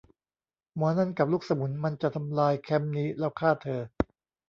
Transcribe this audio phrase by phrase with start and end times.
[0.75, 3.81] หมอนั่นกับลูกสมุนมันจะทำลายแคมป์นี้ แล้วฆ่าเธอ